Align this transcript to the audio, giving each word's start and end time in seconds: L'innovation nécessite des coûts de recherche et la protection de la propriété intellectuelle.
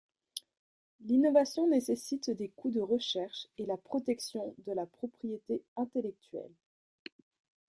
L'innovation 1.01 1.67
nécessite 1.69 2.31
des 2.31 2.49
coûts 2.49 2.71
de 2.71 2.81
recherche 2.81 3.45
et 3.59 3.67
la 3.67 3.77
protection 3.77 4.55
de 4.65 4.73
la 4.73 4.87
propriété 4.87 5.61
intellectuelle. 5.75 6.55